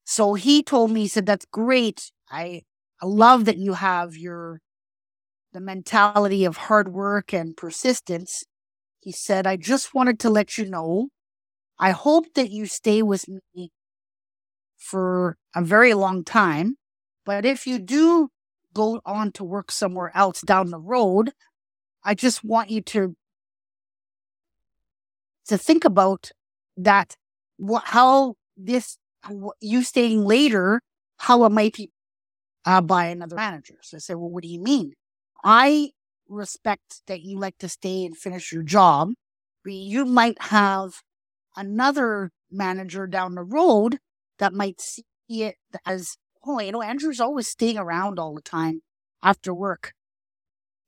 [0.04, 2.12] So he told me, he said, that's great.
[2.30, 2.62] I,
[3.02, 4.60] I love that you have your,
[5.52, 8.44] the mentality of hard work and persistence.
[9.00, 11.08] He said, I just wanted to let you know,
[11.78, 13.70] I hope that you stay with me
[14.76, 16.76] for a very long time.
[17.24, 18.28] But if you do
[18.74, 21.32] go on to work somewhere else down the road,
[22.04, 23.14] I just want you to
[25.46, 26.30] to think about
[26.76, 27.16] that
[27.56, 28.98] what how this
[29.60, 30.80] you staying later,
[31.18, 31.90] how it might be
[32.66, 33.76] uh, by another manager.
[33.82, 34.92] So I said, well, what do you mean?
[35.42, 35.90] I
[36.28, 39.10] respect that you like to stay and finish your job.
[39.62, 41.00] But you might have
[41.56, 43.98] another manager down the road
[44.38, 48.82] that might see it as, oh, you know, Andrew's always staying around all the time
[49.22, 49.92] after work.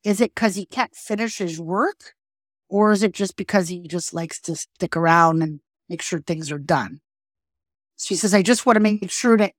[0.06, 2.14] Is it because he can't finish his work?
[2.68, 6.52] Or is it just because he just likes to stick around and make sure things
[6.52, 7.00] are done?
[7.98, 9.54] She says, I just want to make sure that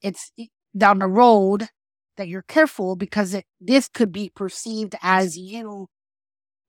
[0.00, 0.30] it's
[0.78, 1.70] down the road
[2.16, 5.88] that you're careful because it, this could be perceived as you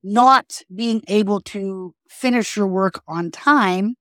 [0.01, 3.97] not being able to finish your work on time.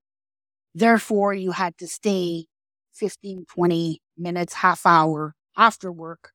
[0.73, 2.47] Therefore, you had to stay
[2.95, 6.31] 15, 20 minutes, half hour after work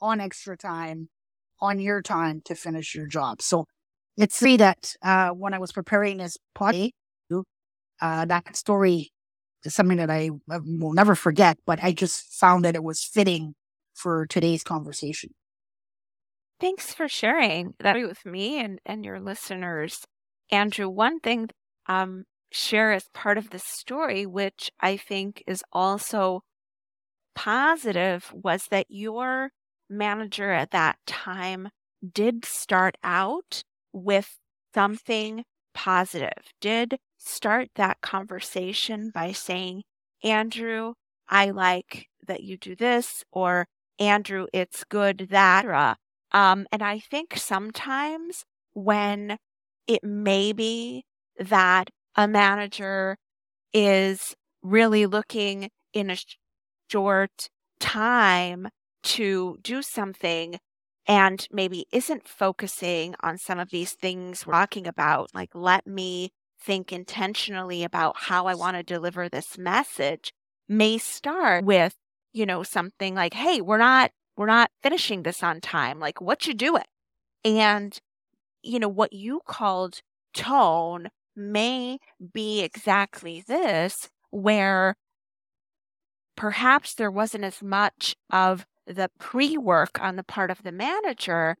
[0.00, 1.08] on extra time,
[1.60, 3.42] on your time to finish your job.
[3.42, 3.66] So
[4.16, 6.90] it's three that uh, when I was preparing this podcast,
[8.00, 9.10] uh, that story
[9.64, 13.54] is something that I will never forget, but I just found that it was fitting
[13.94, 15.30] for today's conversation.
[16.60, 20.04] Thanks for sharing that with me and, and your listeners.
[20.50, 21.48] Andrew, one thing
[21.86, 26.42] um, share as part of the story, which I think is also
[27.34, 29.50] positive, was that your
[29.88, 31.68] manager at that time
[32.12, 34.38] did start out with
[34.74, 35.44] something
[35.74, 39.82] positive, did start that conversation by saying,
[40.22, 40.94] Andrew,
[41.28, 43.66] I like that you do this, or
[43.98, 45.96] Andrew, it's good that.
[46.32, 48.44] Um, and I think sometimes
[48.74, 49.38] when
[49.86, 51.04] it may be
[51.38, 53.16] that a manager
[53.72, 56.16] is really looking in a
[56.90, 57.48] short
[57.80, 58.68] time
[59.06, 60.58] to do something
[61.06, 66.30] and maybe isn't focusing on some of these things we're talking about, like let me
[66.60, 70.32] think intentionally about how I want to deliver this message
[70.68, 71.94] may start with,
[72.32, 76.00] you know, something like, Hey, we're not, we're not finishing this on time.
[76.00, 76.82] Like what you doing?
[77.44, 77.96] And,
[78.62, 80.00] you know, what you called
[80.34, 81.98] tone may
[82.32, 84.96] be exactly this, where
[86.36, 91.56] perhaps there wasn't as much of the pre work on the part of the manager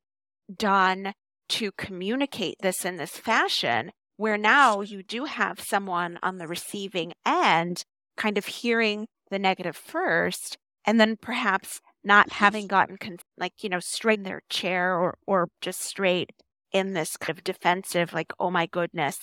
[0.54, 1.12] done
[1.48, 7.12] to communicate this in this fashion where now you do have someone on the receiving
[7.24, 7.84] end
[8.16, 13.68] kind of hearing the negative first and then perhaps not having gotten con- like you
[13.68, 16.30] know straight in their chair or or just straight
[16.72, 19.18] in this kind of defensive like oh my goodness.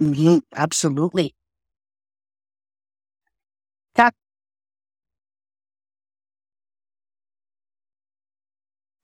[0.00, 0.38] Mm-hmm.
[0.54, 1.34] absolutely.
[3.94, 4.14] That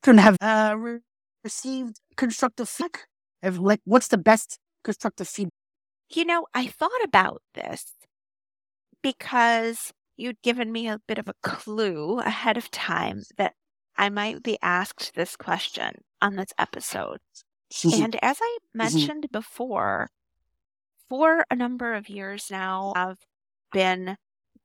[0.02, 0.76] can have uh,
[1.44, 3.06] received constructive feedback?
[3.42, 5.52] Like, what's the best constructive feedback?
[6.10, 7.84] You know, I thought about this
[9.02, 13.54] because you'd given me a bit of a clue ahead of time that
[13.96, 17.18] I might be asked this question on this episode.
[18.02, 20.10] and as I mentioned before,
[21.08, 23.18] for a number of years now, I've
[23.72, 24.16] been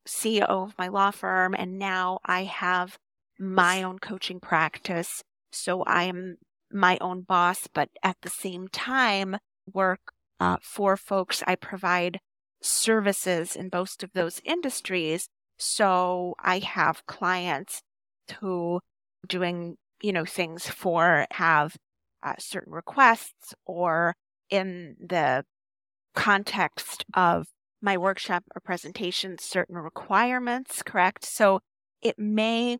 [0.07, 2.97] CEO of my law firm, and now I have
[3.39, 5.23] my own coaching practice.
[5.51, 6.37] So I am
[6.71, 9.37] my own boss, but at the same time,
[9.71, 11.43] work uh, for folks.
[11.47, 12.19] I provide
[12.61, 15.29] services in most of those industries.
[15.57, 17.81] So I have clients
[18.39, 18.81] who
[19.27, 21.75] doing, you know, things for have
[22.23, 24.15] uh, certain requests or
[24.49, 25.43] in the
[26.13, 27.47] context of
[27.81, 31.25] my workshop or presentation, certain requirements, correct?
[31.25, 31.61] So
[32.01, 32.77] it may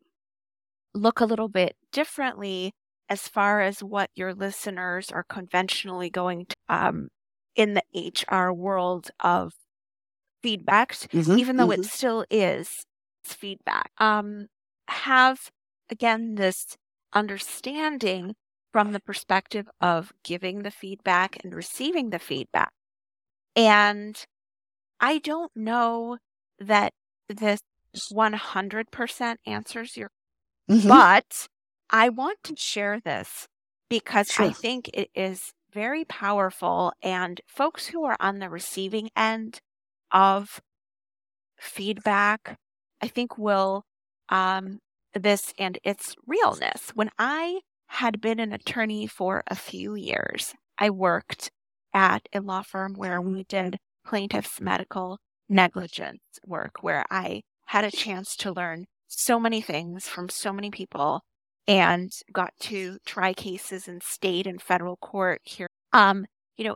[0.97, 2.73] look a little bit differently
[3.09, 7.07] as far as what your listeners are conventionally going to um,
[7.55, 7.83] in the
[8.27, 9.53] HR world of
[10.43, 11.81] feedbacks, mm-hmm, even though mm-hmm.
[11.81, 12.85] it still is
[13.23, 13.91] feedback.
[13.97, 14.47] Um,
[14.89, 15.49] have
[15.89, 16.77] again this
[17.13, 18.35] understanding
[18.71, 22.71] from the perspective of giving the feedback and receiving the feedback.
[23.55, 24.23] And
[24.99, 26.17] I don't know
[26.59, 26.93] that
[27.27, 27.59] this
[28.11, 30.09] 100% answers your,
[30.69, 30.87] mm-hmm.
[30.87, 31.47] but
[31.89, 33.47] I want to share this
[33.89, 34.45] because sure.
[34.45, 36.93] I think it is very powerful.
[37.01, 39.59] And folks who are on the receiving end
[40.11, 40.61] of
[41.59, 42.57] feedback,
[43.01, 43.83] I think will
[44.29, 44.79] um,
[45.13, 46.91] this and its realness.
[46.93, 51.51] When I had been an attorney for a few years, I worked
[51.93, 57.91] at a law firm where we did plaintiff's medical negligence work, where I had a
[57.91, 61.23] chance to learn so many things from so many people
[61.67, 65.67] and got to try cases in state and federal court here.
[65.93, 66.75] Um, you know,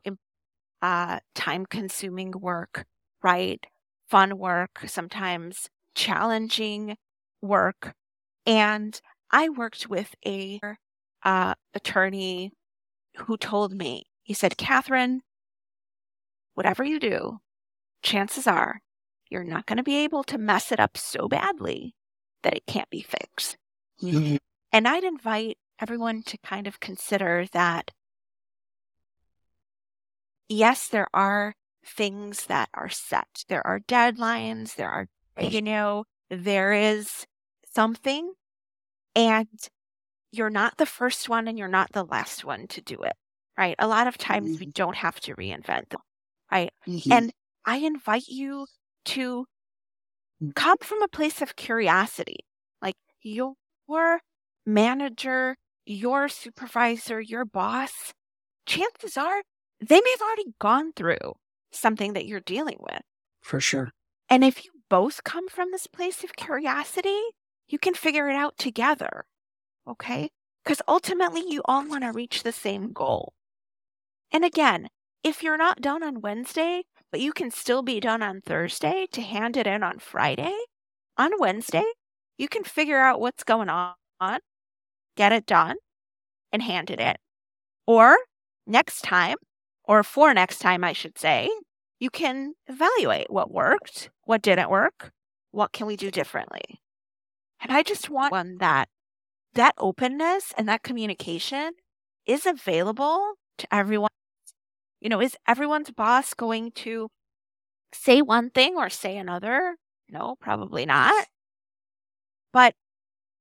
[0.82, 2.86] uh, time consuming work,
[3.24, 3.66] right?
[4.10, 6.98] Fun work, sometimes challenging
[7.42, 7.94] work.
[8.46, 9.00] And
[9.32, 10.60] I worked with a
[11.24, 12.52] uh, attorney
[13.18, 15.22] who told me, he said, Catherine,
[16.54, 17.40] whatever you do,
[18.02, 18.82] chances are
[19.30, 21.96] you're not going to be able to mess it up so badly
[22.44, 23.58] that it can't be fixed.
[24.02, 24.38] Mm-hmm.
[24.72, 27.92] And I'd invite everyone to kind of consider that
[30.48, 33.46] yes, there are things that are set.
[33.48, 34.76] There are deadlines.
[34.76, 35.08] There are,
[35.40, 37.26] you know, there is
[37.74, 38.34] something
[39.16, 39.48] and
[40.32, 43.14] you're not the first one and you're not the last one to do it,
[43.58, 43.76] right?
[43.80, 44.72] A lot of times we mm-hmm.
[44.72, 46.02] don't have to reinvent them,
[46.52, 46.72] right?
[46.88, 47.12] Mm-hmm.
[47.12, 47.34] And
[47.66, 48.68] I invite you
[49.06, 49.46] to.
[50.56, 52.46] Come from a place of curiosity.
[52.82, 53.56] Like your
[54.66, 58.14] manager, your supervisor, your boss,
[58.66, 59.42] chances are
[59.80, 61.34] they may have already gone through
[61.72, 63.02] something that you're dealing with.
[63.42, 63.92] For sure.
[64.30, 67.20] And if you both come from this place of curiosity,
[67.68, 69.26] you can figure it out together.
[69.88, 70.30] Okay?
[70.64, 73.34] Because ultimately, you all want to reach the same goal.
[74.32, 74.88] And again,
[75.24, 79.22] if you're not done on Wednesday, but you can still be done on Thursday to
[79.22, 80.56] hand it in on Friday,
[81.18, 81.84] on Wednesday,
[82.38, 84.40] you can figure out what's going on,
[85.16, 85.76] get it done,
[86.52, 87.16] and hand it in.
[87.86, 88.18] Or
[88.66, 89.38] next time,
[89.84, 91.50] or for next time, I should say,
[92.00, 95.12] you can evaluate what worked, what didn't work,
[95.52, 96.82] what can we do differently.
[97.62, 98.90] And I just want one that
[99.54, 101.74] that openness and that communication
[102.26, 104.10] is available to everyone.
[105.02, 107.10] You know, is everyone's boss going to
[107.94, 109.78] say one thing or say another?
[110.10, 111.28] No, probably not.
[112.54, 112.76] But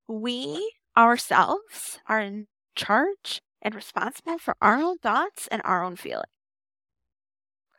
[0.08, 6.26] we ourselves are in charge and responsible for our own thoughts and our own feelings.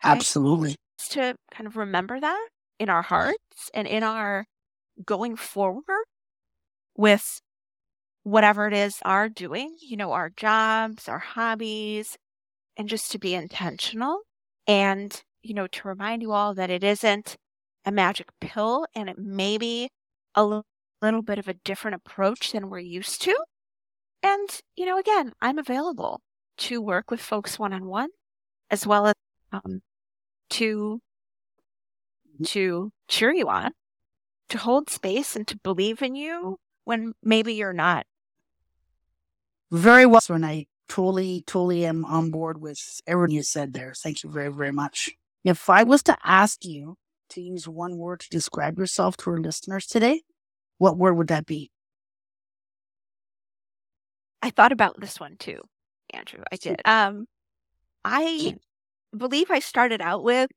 [0.04, 0.12] Okay?
[0.12, 0.76] Absolutely.
[1.10, 4.46] To kind of remember that in our hearts and in our
[5.06, 6.06] going forward
[6.98, 7.42] with
[8.24, 12.18] whatever it is our doing, you know, our jobs, our hobbies,
[12.78, 14.22] and just to be intentional
[14.68, 17.38] and, you know, to remind you all that it isn't
[17.86, 19.90] a magic pill and it may be
[20.36, 20.66] a little,
[21.02, 23.38] little bit of a different approach than we're used to.
[24.24, 26.22] And, you know, again, I'm available
[26.58, 28.10] to work with folks one on one
[28.70, 29.16] as well as
[29.52, 29.82] um,
[30.52, 31.02] to
[32.46, 33.72] to cheer you on,
[34.50, 38.06] to hold space and to believe in you when maybe you're not
[39.72, 43.94] very well, I totally, totally am on board with everything you said there.
[43.96, 45.10] Thank you very, very much.
[45.46, 46.98] If I was to ask you
[47.30, 50.24] to use one word to describe yourself to our listeners today,
[50.80, 51.72] what word would that be?
[54.42, 55.62] I thought about this one too.
[56.14, 56.44] Andrew.
[56.52, 56.82] I did.
[56.84, 57.26] Um,
[58.04, 58.58] I
[59.16, 60.50] believe I started out with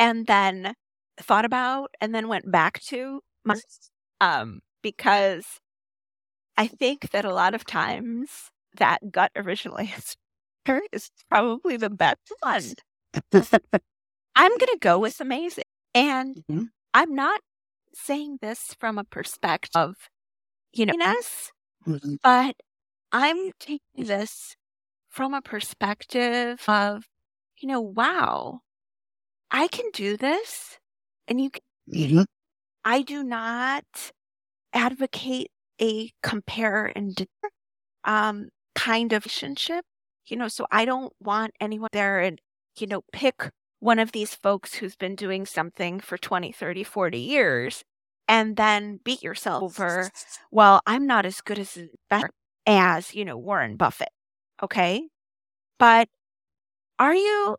[0.00, 0.74] and then
[1.20, 3.54] thought about and then went back to my,
[4.20, 5.46] um, because
[6.56, 12.32] I think that a lot of times that gut original answer is probably the best
[12.40, 12.74] one.
[14.36, 15.64] I'm going to go with amazing.
[15.94, 16.68] And Mhm.
[16.94, 17.40] I'm not
[17.94, 19.96] saying this from a perspective of,
[20.72, 21.52] you know, us,
[21.86, 22.16] Mhm.
[22.22, 22.56] but
[23.12, 24.56] I'm taking this
[25.10, 27.04] from a perspective of,
[27.58, 28.60] you know, wow,
[29.50, 30.78] I can do this.
[31.28, 32.24] And you can, Mhm.
[32.84, 33.84] I do not
[34.74, 35.50] advocate
[35.80, 37.26] a compare and
[38.04, 39.84] um kind of relationship.
[40.26, 42.40] You know, so I don't want anyone there and,
[42.78, 43.50] you know, pick
[43.80, 47.84] one of these folks who's been doing something for 20, 30, 40 years
[48.26, 50.10] and then beat yourself over,
[50.50, 51.78] well, I'm not as good as
[52.66, 54.08] as, you know, Warren Buffett.
[54.62, 55.08] Okay?
[55.78, 56.08] But
[56.98, 57.56] are you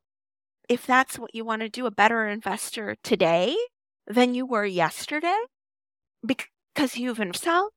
[0.67, 3.55] if that's what you want to do a better investor today
[4.07, 5.37] than you were yesterday?
[6.25, 7.71] Because you've yourself,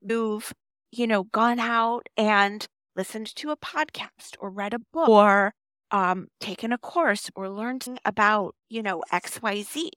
[0.00, 0.52] you've,
[0.90, 2.66] you know, gone out and
[2.96, 5.54] listened to a podcast or read a book or
[5.90, 9.90] um, taken a course or learned about, you know, XYZ.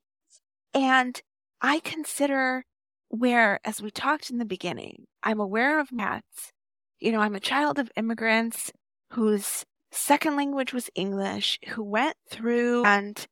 [0.73, 1.21] And
[1.61, 2.63] I consider
[3.09, 6.51] where, as we talked in the beginning, I'm aware of maths.
[6.99, 8.71] You know, I'm a child of immigrants
[9.13, 13.25] whose second language was English, who went through and,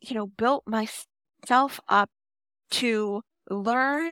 [0.00, 2.10] you know, built myself up
[2.72, 4.10] to learn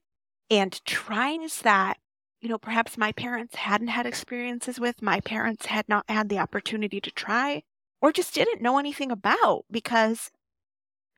[0.51, 1.99] and try that
[2.41, 6.39] you know, perhaps my parents hadn't had experiences with, my parents had not had the
[6.39, 7.62] opportunity to try,
[8.01, 10.30] or just didn't know anything about because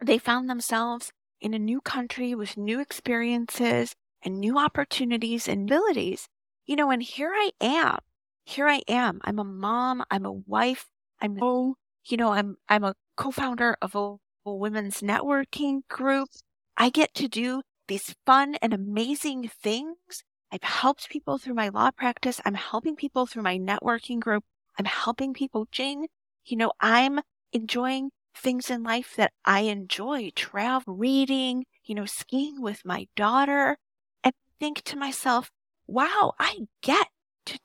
[0.03, 6.29] they found themselves in a new country with new experiences and new opportunities and abilities.
[6.67, 7.99] You know, and here I am.
[8.45, 9.21] Here I am.
[9.25, 10.87] I'm a mom, I'm a wife,
[11.21, 14.17] I'm oh, you know, I'm I'm a co-founder of a,
[14.47, 16.29] a women's networking group.
[16.77, 21.91] I get to do these fun and amazing things I've helped people through my law
[21.91, 22.41] practice.
[22.45, 24.45] I'm helping people through my networking group.
[24.79, 26.09] I'm helping people coaching.
[26.47, 27.21] You know, I'm
[27.53, 33.77] enjoying things in life that I enjoy, travel, reading, you know, skiing with my daughter,
[34.25, 35.51] and think to myself,
[35.87, 37.07] wow, I get
[37.47, 37.59] to.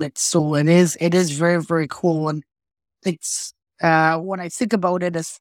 [0.00, 2.42] It's so it is it is very very cool and
[3.04, 5.38] it's uh when I think about it as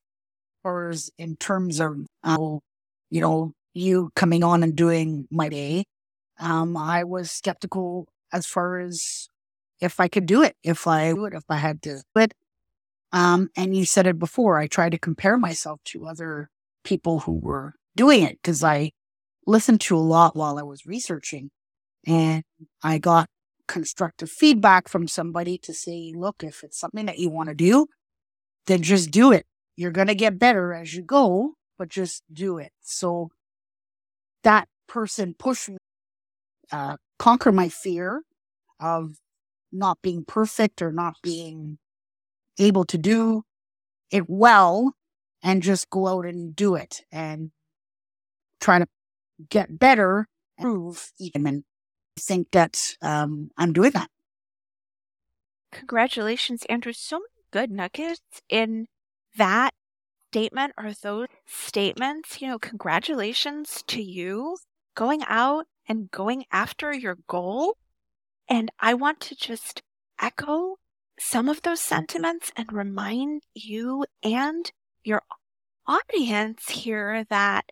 [0.64, 2.57] far as in terms of uh,
[3.10, 5.86] you know you coming on and doing my day
[6.39, 9.27] um, I was skeptical as far as
[9.81, 12.33] if I could do it, if I would, if I had to do it.
[13.11, 16.49] Um, and you said it before, I tried to compare myself to other
[16.83, 18.91] people who were doing it because I
[19.47, 21.49] listened to a lot while I was researching
[22.05, 22.43] and
[22.83, 23.27] I got
[23.67, 27.87] constructive feedback from somebody to say, look, if it's something that you want to do,
[28.67, 29.45] then just do it.
[29.75, 32.71] You're going to get better as you go, but just do it.
[32.81, 33.29] So
[34.43, 35.77] that person pushed me
[36.72, 38.24] uh, conquer my fear
[38.80, 39.15] of
[39.72, 41.78] not being perfect or not being
[42.57, 43.43] able to do
[44.11, 44.93] it well
[45.43, 47.51] and just go out and do it and
[48.59, 48.88] try to
[49.49, 51.63] get better and improve even and
[52.17, 54.09] I think that um, I'm doing that.
[55.72, 56.91] Congratulations, Andrew.
[56.91, 58.88] So many good nuggets in
[59.38, 59.74] that
[60.32, 62.41] statement or those statements.
[62.41, 64.57] You know, congratulations to you
[64.95, 67.75] going out and going after your goal.
[68.47, 69.81] And I want to just
[70.21, 70.77] echo
[71.19, 74.71] some of those sentiments and remind you and
[75.03, 75.23] your
[75.87, 77.65] audience here that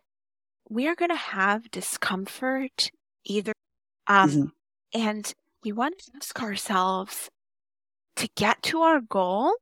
[0.68, 2.90] we are going to have discomfort
[3.24, 3.52] either.
[4.06, 4.52] Um, Mhm.
[4.92, 7.30] And we want to ask ourselves
[8.16, 9.54] to get to our goal,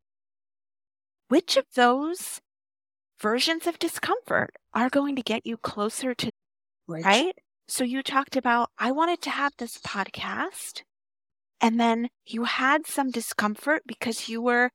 [1.28, 2.40] which of those
[3.20, 6.30] versions of discomfort are going to get you closer to,
[6.86, 7.04] Right.
[7.04, 7.38] right?
[7.68, 10.82] So you talked about, I wanted to have this podcast.
[11.60, 14.70] And then you had some discomfort because you were,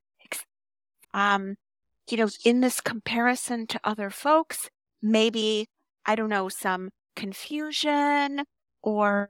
[1.14, 1.56] um,
[2.10, 4.70] you know, in this comparison to other folks,
[5.02, 5.68] maybe,
[6.06, 8.44] I don't know, some confusion
[8.82, 9.30] or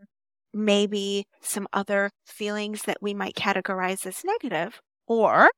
[0.53, 4.81] maybe some other feelings that we might categorize as negative.
[5.07, 5.51] Or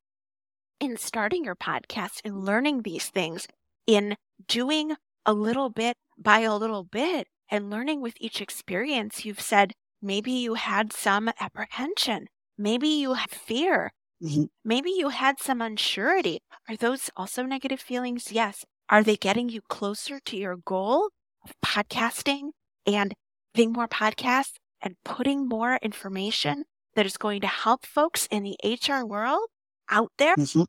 [0.80, 3.47] in starting your podcast and learning these things,
[3.88, 4.95] in doing
[5.26, 10.32] a little bit by a little bit and learning with each experience, you've said maybe
[10.32, 12.28] you had some apprehension,
[12.58, 13.91] maybe you had fear,
[14.22, 14.49] Mhm.
[14.66, 16.39] maybe you had some unsurety.
[16.68, 18.32] Are those also negative feelings?
[18.32, 18.66] Yes.
[18.89, 21.10] Are they getting you closer to your goal
[21.43, 22.51] of podcasting
[22.86, 23.14] and
[23.56, 28.58] having more podcasts and putting more information that is going to help folks in the
[28.64, 29.47] HR world
[29.89, 30.36] out there.
[30.36, 30.66] Mhm.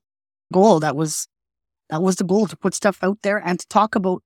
[0.52, 1.28] Goal that was
[1.90, 4.22] that was the goal to put stuff out there and to talk about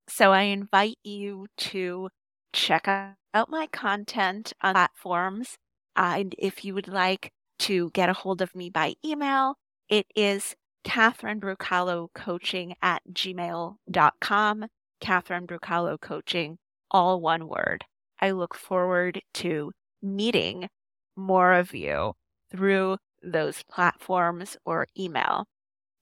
[0.10, 2.10] So I invite you to
[2.54, 5.58] check out my content on platforms.
[5.96, 9.56] Uh, and if you would like to get a hold of me by email,
[9.90, 14.66] it is Catherine Brukalo Coaching at gmail.com.
[15.00, 16.58] Catherine Brukalo Coaching,
[16.90, 17.84] all one word.
[18.20, 19.72] I look forward to
[20.02, 20.70] meeting
[21.16, 22.14] more of you
[22.52, 25.46] through those platforms or email.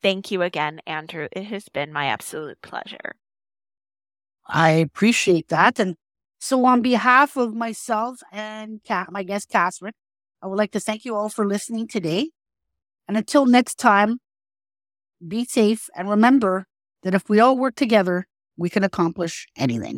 [0.02, 1.28] Thank you again, Andrew.
[1.32, 3.16] It has been my absolute pleasure.
[4.48, 5.80] I appreciate that.
[5.80, 5.96] And
[6.46, 9.94] so, on behalf of myself and Ca- my guest, Catherine,
[10.44, 12.30] I would like to thank you all for listening today.
[13.08, 14.20] And until next time,
[15.26, 16.66] be safe and remember
[17.04, 18.28] that if we all work together,
[18.58, 19.94] we can accomplish anything.